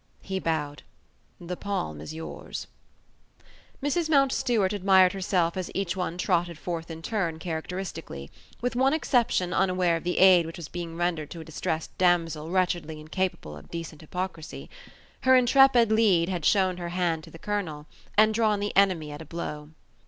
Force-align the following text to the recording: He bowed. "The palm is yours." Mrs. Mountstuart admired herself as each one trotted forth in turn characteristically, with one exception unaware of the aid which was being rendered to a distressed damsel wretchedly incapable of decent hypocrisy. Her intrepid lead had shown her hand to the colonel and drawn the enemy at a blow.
He 0.23 0.39
bowed. 0.39 0.81
"The 1.39 1.55
palm 1.55 2.01
is 2.01 2.11
yours." 2.11 2.65
Mrs. 3.83 4.09
Mountstuart 4.09 4.73
admired 4.73 5.13
herself 5.13 5.55
as 5.55 5.69
each 5.75 5.95
one 5.95 6.17
trotted 6.17 6.57
forth 6.57 6.89
in 6.89 7.03
turn 7.03 7.37
characteristically, 7.37 8.31
with 8.61 8.75
one 8.75 8.93
exception 8.93 9.53
unaware 9.53 9.95
of 9.95 10.03
the 10.03 10.17
aid 10.17 10.47
which 10.47 10.57
was 10.57 10.69
being 10.69 10.97
rendered 10.97 11.29
to 11.29 11.41
a 11.41 11.45
distressed 11.45 11.95
damsel 11.99 12.49
wretchedly 12.49 12.99
incapable 12.99 13.55
of 13.55 13.69
decent 13.69 14.01
hypocrisy. 14.01 14.71
Her 15.19 15.35
intrepid 15.35 15.91
lead 15.91 16.29
had 16.29 16.45
shown 16.45 16.77
her 16.77 16.89
hand 16.89 17.23
to 17.25 17.29
the 17.29 17.37
colonel 17.37 17.85
and 18.17 18.33
drawn 18.33 18.59
the 18.59 18.75
enemy 18.75 19.11
at 19.11 19.21
a 19.21 19.25
blow. 19.25 19.69